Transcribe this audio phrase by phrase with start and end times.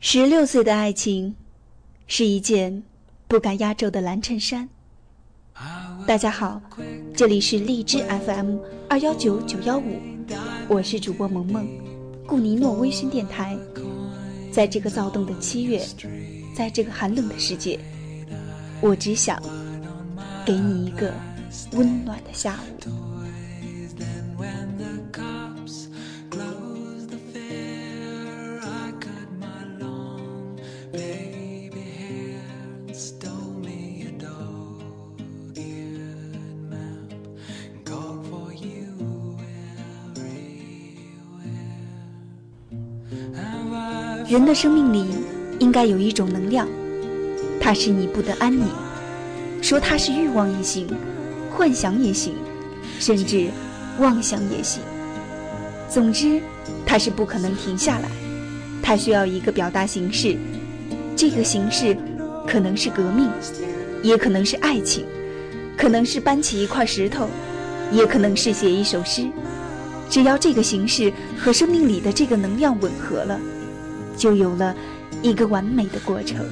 [0.00, 1.34] 十六岁的爱情，
[2.06, 2.84] 是一件
[3.26, 4.68] 不敢压轴的蓝衬衫。
[6.06, 6.62] 大家好，
[7.16, 8.58] 这里是荔枝 FM
[8.88, 10.00] 二幺九九幺五，
[10.68, 11.66] 我是主播萌萌，
[12.28, 13.58] 顾尼诺微醺电台。
[14.52, 15.84] 在这个躁动的七月，
[16.54, 17.80] 在这个寒冷的世界，
[18.80, 19.42] 我只想
[20.46, 21.12] 给你一个
[21.72, 22.56] 温暖的下
[22.86, 23.07] 午。
[44.28, 45.06] 人的生命里
[45.58, 46.68] 应该有一种能量，
[47.60, 48.66] 它使你不得安宁。
[49.60, 50.86] 说它是欲望也行，
[51.50, 52.34] 幻想也行，
[53.00, 53.48] 甚至
[53.98, 54.82] 妄想也行。
[55.88, 56.40] 总之，
[56.86, 58.08] 它是不可能停下来。
[58.82, 60.36] 它需要一个表达形式，
[61.16, 61.96] 这个形式
[62.46, 63.28] 可能是革命，
[64.02, 65.04] 也可能是爱情，
[65.76, 67.28] 可能是搬起一块石头，
[67.90, 69.26] 也可能是写一首诗。
[70.08, 73.38] 只要这个形式和生命里的这个能量吻合了。
[74.18, 74.74] 就有了
[75.22, 76.44] 一个完美的过程。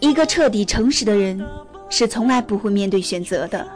[0.00, 1.40] 一个彻底诚实的人，
[1.88, 3.66] 是从来不会面对选择的。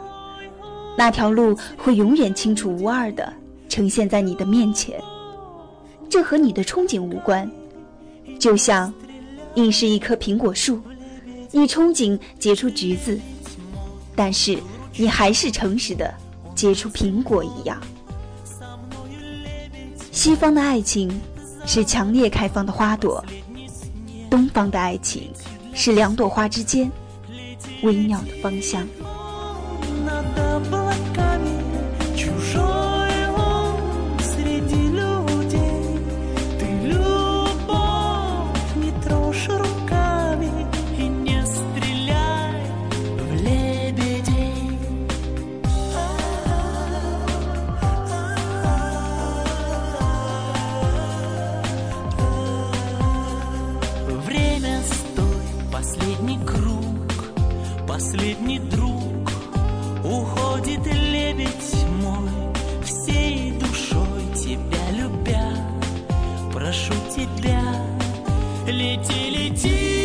[0.97, 3.31] 那条路会永远清楚无二的
[3.69, 5.01] 呈现在你的面前。
[6.09, 7.49] 这和你的憧憬无关。
[8.39, 8.93] 就像，
[9.61, 10.81] 你是一棵苹果树，
[11.51, 13.19] 你憧憬结出橘子，
[14.15, 14.57] 但是
[14.95, 16.11] 你还是诚实的
[16.55, 17.79] 结出苹果一样。
[20.11, 21.11] 西方的爱情
[21.65, 23.23] 是强烈开放的花朵，
[24.29, 25.29] 东方的爱情
[25.73, 26.89] 是两朵花之间
[27.83, 28.87] 微妙的芳香。
[58.09, 59.29] последний друг.
[60.03, 62.29] Уходит лебедь мой
[62.83, 65.55] Всей душой тебя любя.
[66.51, 67.61] Прошу тебя,
[68.65, 69.98] лети, лети.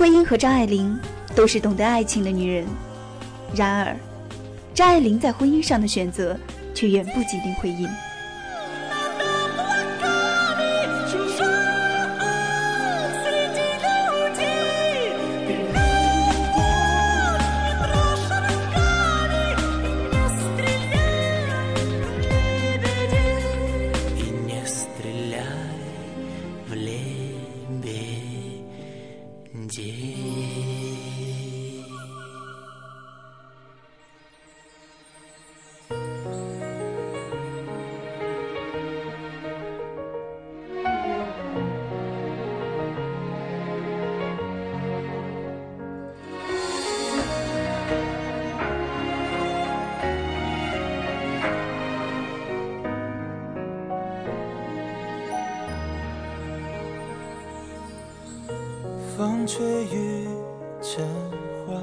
[0.00, 0.98] 徽因和张爱玲
[1.34, 2.66] 都是懂得爱情的女人，
[3.54, 3.94] 然而，
[4.72, 6.34] 张爱玲在婚姻上的选择
[6.72, 7.86] 却远不及林徽因。
[59.20, 60.26] 风吹雨
[60.80, 61.04] 成
[61.66, 61.78] 花，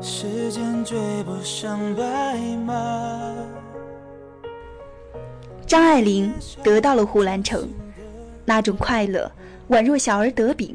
[0.00, 2.72] 时间追不上白马。
[5.66, 6.32] 张爱玲
[6.62, 7.68] 得到了胡兰成，
[8.46, 9.30] 那种快乐
[9.68, 10.74] 宛若小儿得饼。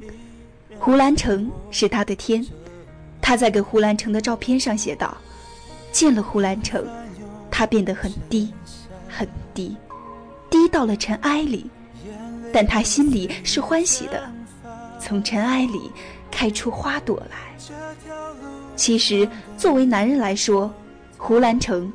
[0.78, 2.46] 胡兰成是她的天，
[3.20, 5.18] 她在给胡兰成的照片上写道
[5.92, 6.86] ：“见了胡兰成，
[7.50, 8.54] 他变得很低，
[9.10, 9.76] 很低，
[10.52, 11.68] 低到了尘埃里，
[12.54, 14.22] 但他心里是欢喜的，
[15.00, 15.92] 从尘埃里
[16.30, 17.38] 开出花朵来。”
[18.76, 19.28] 其实，
[19.58, 20.74] 作为男人来说，
[21.18, 21.92] 胡兰成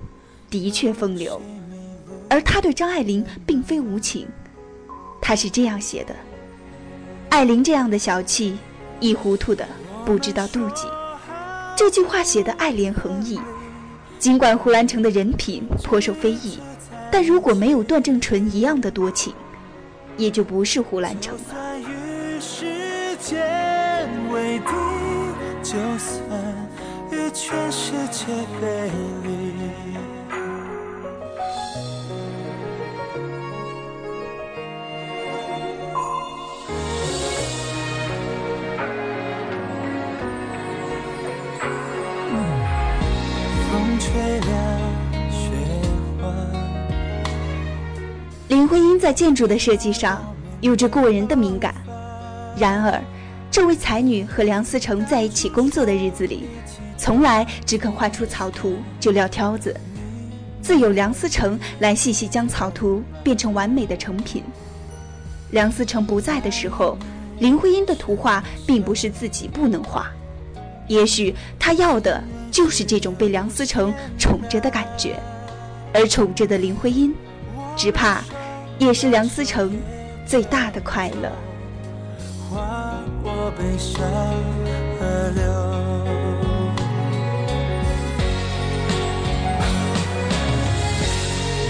[0.48, 1.40] 的确风流。
[2.28, 4.26] 而他对张爱玲并非无情，
[5.20, 6.14] 他是这样写的
[7.30, 8.56] ：“爱玲这样的小气，
[9.00, 9.66] 一糊涂的
[10.04, 10.86] 不知道妒忌。”
[11.76, 13.38] 这句话写的爱怜横溢。
[14.18, 16.58] 尽管胡兰成的人品颇受非议，
[17.12, 19.32] 但如果没有段正淳一样的多情，
[20.16, 21.40] 也就不是胡兰成了。
[48.56, 51.74] 林徽因在建筑的设计上有着过人的敏感，
[52.56, 52.98] 然而，
[53.50, 56.46] 这位才女和梁思成在一起工作的日子里，
[56.96, 59.78] 从来只肯画出草图就撂挑子，
[60.62, 64.42] 自有梁思成来细细将草图变成完美的成品。
[65.50, 66.96] 梁思成不在的时候，
[67.40, 70.06] 林徽因的图画并不是自己不能画，
[70.88, 72.24] 也许她要的。
[72.50, 75.20] 就是这种被梁思成宠着的感觉，
[75.92, 77.14] 而宠着的林徽因，
[77.76, 78.22] 只怕
[78.78, 79.72] 也是梁思成
[80.26, 81.32] 最大的快乐。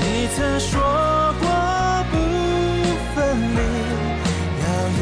[0.00, 0.80] 你曾说
[1.40, 1.46] 过
[2.10, 2.14] 不
[3.14, 3.16] 分
[3.54, 3.58] 离，
[4.62, 4.66] 要
[4.98, 5.00] 一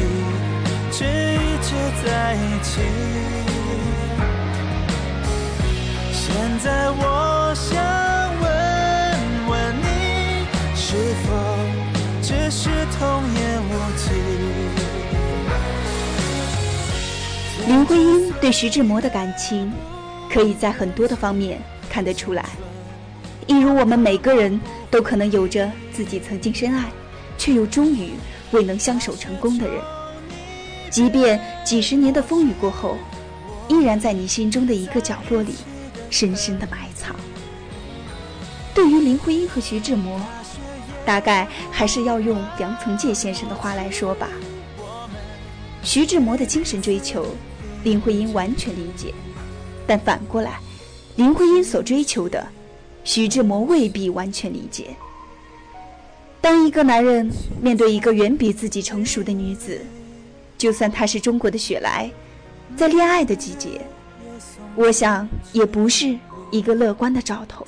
[0.91, 1.69] 直一直
[2.05, 3.04] 在一起。
[18.45, 19.73] 对徐志摩的感情，
[20.31, 21.59] 可以在很多的方面
[21.89, 22.45] 看得出来。
[23.47, 24.61] 一如我们每个人
[24.91, 26.91] 都可能有着自己曾经深爱，
[27.39, 28.11] 却又终于
[28.51, 29.81] 未能相守成功的人，
[30.91, 32.99] 即便几十年的风雨过后，
[33.67, 35.55] 依然在你心中的一个角落里。
[36.11, 37.15] 深深的埋藏。
[38.75, 40.21] 对于林徽因和徐志摩，
[41.03, 44.29] 大概还是要用梁从诫先生的话来说吧。
[45.81, 47.25] 徐志摩的精神追求，
[47.85, 49.13] 林徽因完全理解；
[49.85, 50.59] 但反过来，
[51.17, 52.43] 林徽因所追求的，
[53.03, 54.95] 徐志摩未必完全理解。
[56.41, 57.29] 当一个男人
[57.61, 59.79] 面对一个远比自己成熟的女子，
[60.57, 62.09] 就算她是中国的雪莱，
[62.75, 63.79] 在恋爱的季节。
[64.75, 66.17] 我想，也不是
[66.49, 67.67] 一个乐观的兆头。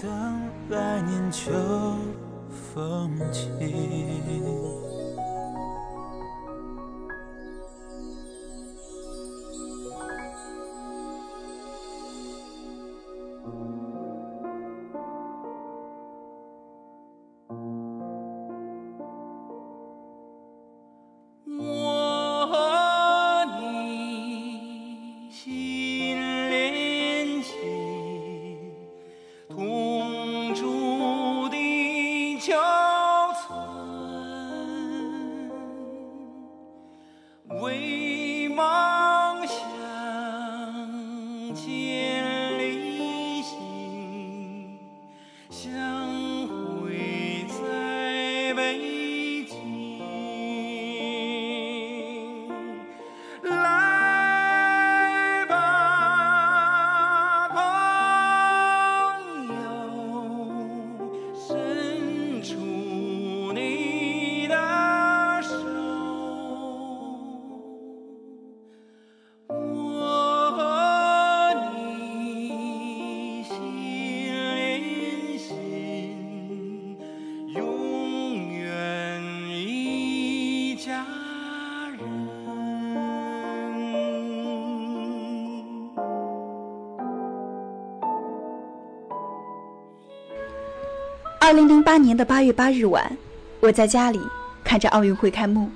[91.47, 93.17] 二零零八年的八月八日晚，
[93.61, 94.19] 我在家里
[94.65, 95.71] 看着奥运会开幕，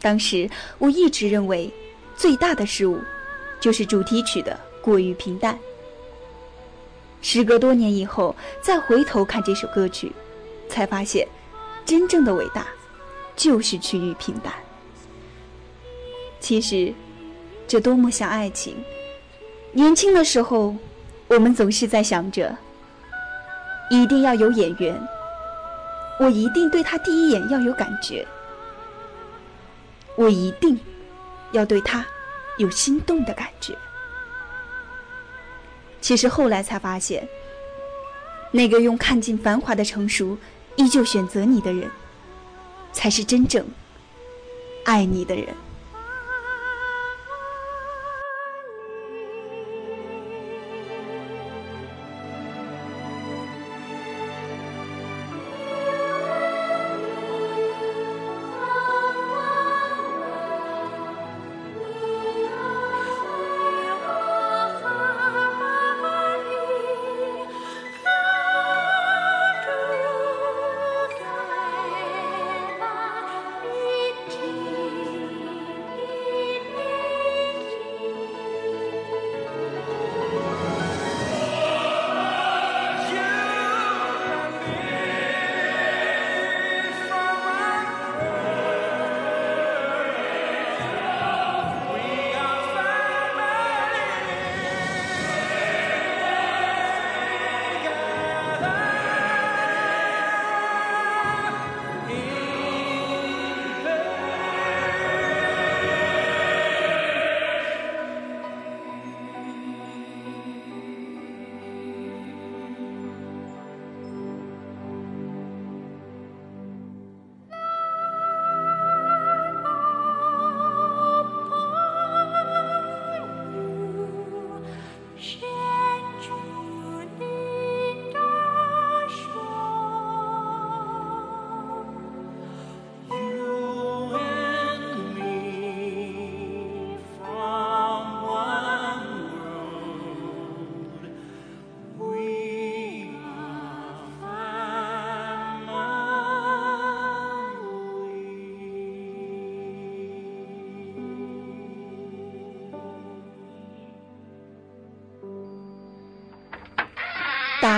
[0.00, 1.68] 当时我一直认为，
[2.14, 3.00] 最大的失误
[3.58, 5.58] 就是主题曲的过于平淡。
[7.20, 10.12] 时隔多年以后，再回头看这首歌曲，
[10.68, 11.26] 才发现，
[11.84, 12.68] 真正的伟大，
[13.34, 14.54] 就是趋于平淡。
[16.38, 16.94] 其实，
[17.66, 18.76] 这多么像爱情。
[19.72, 20.76] 年轻的时候，
[21.26, 22.56] 我们总是在想着，
[23.92, 24.98] 一定要有眼缘，
[26.18, 28.26] 我一定对他第一眼要有感觉，
[30.16, 30.80] 我一定
[31.50, 32.02] 要对他
[32.56, 33.76] 有心动的感觉。
[36.00, 37.28] 其实后来才发现，
[38.50, 40.38] 那个用看尽繁华的成熟，
[40.76, 41.90] 依旧选择你的人，
[42.94, 43.62] 才是真正
[44.86, 45.48] 爱你的人。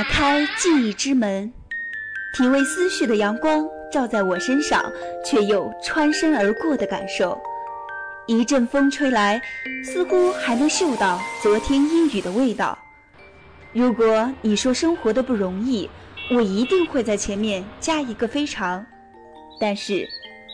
[0.04, 1.52] 开记忆之门，
[2.34, 4.84] 体味思绪的阳光照在我身上，
[5.24, 7.40] 却又穿身而过的感受。
[8.26, 9.40] 一阵风吹来，
[9.84, 12.78] 似乎还能嗅到昨天阴雨的味道。
[13.72, 15.88] 如果你说生活的不容易，
[16.30, 18.84] 我一定会在前面加一个非常。
[19.60, 20.08] 但是，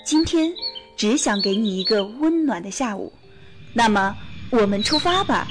[0.04, 0.52] 今天
[0.97, 3.12] 只想给你一个温暖的下午。
[3.73, 4.16] 那么，
[4.50, 5.47] 我们出发吧。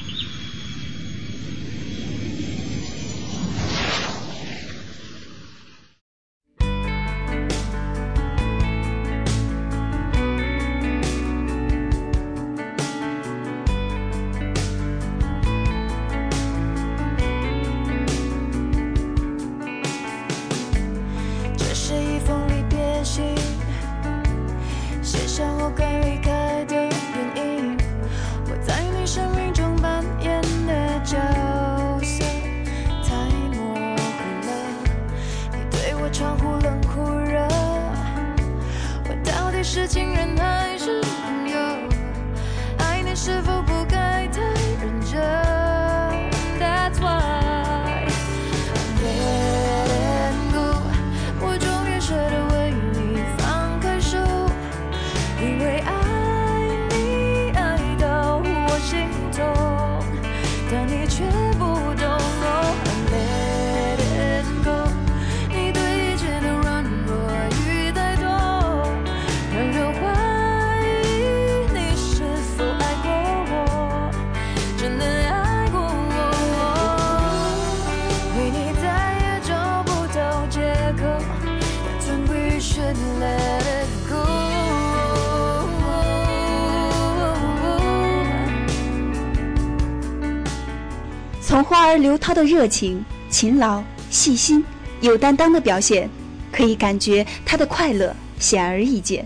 [91.50, 94.64] 从花儿刘涛的热情、勤劳、细心、
[95.02, 96.08] 有担当的表现，
[96.52, 99.26] 可以感觉他的快乐显而易见。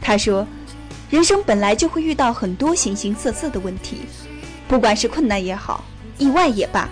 [0.00, 0.46] 他说
[1.10, 3.98] ：“人生本来就会遇到很多形形色色的问题，
[4.66, 5.84] 不管是困难也好，
[6.16, 6.88] 意外也罢，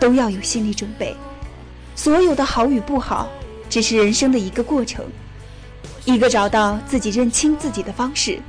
[0.00, 1.14] 都要有心理准备。
[1.94, 3.30] 所有的好与不好，
[3.70, 5.04] 只是人生的一个过程。
[6.04, 8.40] 一个找到自己认清自己的方式。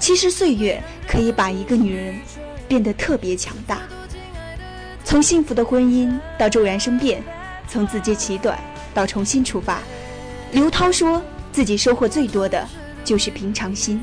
[0.00, 2.18] 其实岁月可以把一个女人
[2.66, 3.78] 变得特别强大。
[5.10, 7.20] 从幸福的婚姻到骤然生变，
[7.66, 8.56] 从自揭其短
[8.94, 9.80] 到重新出发，
[10.52, 12.64] 刘涛说自己收获最多的
[13.04, 14.00] 就是平常心。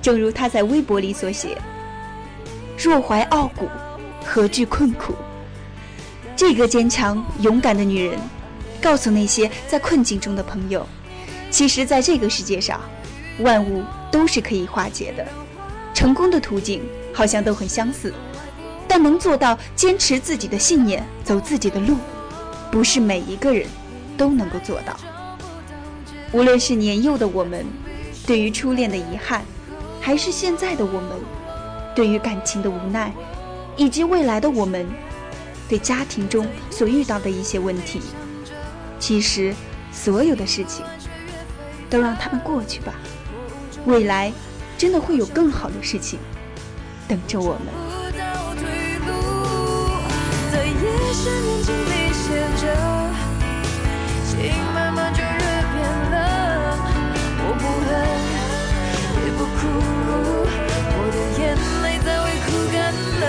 [0.00, 1.58] 正如他在微博里所写
[2.78, 3.68] ：“若怀傲骨，
[4.24, 5.16] 何惧困苦？”
[6.36, 8.16] 这个坚强勇敢的女人，
[8.80, 10.86] 告诉那些在困境中的朋友，
[11.50, 12.80] 其实，在这个世界上，
[13.40, 15.26] 万物都是可以化解的。
[15.92, 18.14] 成功的途径好像都很相似，
[18.88, 21.96] 但能做到坚持自己的信念，走自己的路，
[22.72, 23.66] 不是每一个人
[24.16, 24.96] 都能够做到。
[26.32, 27.64] 无论是年幼的我们，
[28.26, 29.44] 对于初恋的遗憾。
[30.00, 31.10] 还是现在的我们，
[31.94, 33.12] 对于感情的无奈，
[33.76, 34.88] 以及未来的我们，
[35.68, 38.00] 对家庭中所遇到的一些问题，
[38.98, 39.54] 其实
[39.92, 40.82] 所有的事情，
[41.90, 42.94] 都让他们过去吧。
[43.84, 44.32] 未来
[44.78, 46.18] 真的会有更好的事情
[47.06, 48.07] 等着我们。
[51.20, 52.22] 是眼睛里写
[52.60, 52.62] 着，
[54.24, 55.26] 心慢慢就热
[55.72, 55.76] 变
[56.12, 56.14] 冷。
[57.42, 57.90] 我不恨，
[59.24, 59.60] 也不哭，
[60.94, 61.42] 我的眼
[61.82, 62.76] 泪早已哭干
[63.20, 63.22] 了。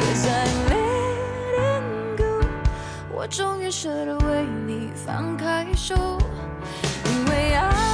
[0.00, 2.22] Cause I'm letting go，
[3.12, 5.94] 我终于舍得为你放开手，
[7.04, 7.93] 因为爱。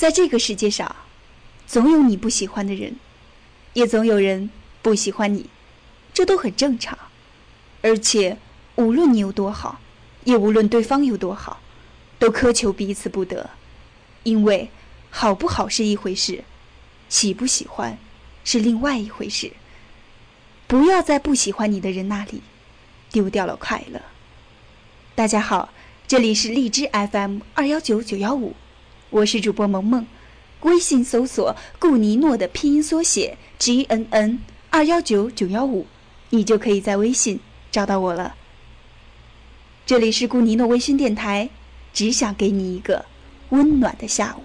[0.00, 0.96] 在这个世界上，
[1.66, 2.96] 总有你不喜欢的人，
[3.74, 4.48] 也总有人
[4.80, 5.50] 不喜欢你，
[6.14, 6.98] 这都很正常。
[7.82, 8.38] 而且，
[8.76, 9.78] 无论你有多好，
[10.24, 11.60] 也无论对方有多好，
[12.18, 13.50] 都苛求彼此不得，
[14.22, 14.70] 因为
[15.10, 16.44] 好不好是一回事，
[17.10, 17.98] 喜不喜欢
[18.42, 19.52] 是另外一回事。
[20.66, 22.40] 不要在不喜欢你的人那里
[23.12, 24.00] 丢掉了快乐。
[25.14, 25.68] 大家好，
[26.08, 28.56] 这里是荔枝 FM 二幺九九幺五。
[29.10, 30.06] 我是主播萌萌，
[30.60, 34.38] 微信搜索“顾尼诺”的拼音缩写 “G N N
[34.70, 35.88] 二幺九九幺五”，
[36.30, 37.40] 你就可以在微信
[37.72, 38.36] 找到我了。
[39.84, 41.50] 这里是顾尼诺微醺电台，
[41.92, 43.04] 只想给你一个
[43.48, 44.44] 温暖的下午。